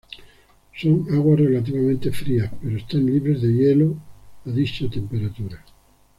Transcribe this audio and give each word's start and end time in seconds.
Son 0.75 1.05
aguas 1.13 1.39
relativamente 1.41 2.11
frías 2.11 2.49
pero 2.59 2.75
están 2.75 3.05
libres 3.05 3.39
de 3.43 3.53
hielo 3.53 3.97
a 4.47 4.49
dicha 4.49 4.89
temperatura. 4.89 5.63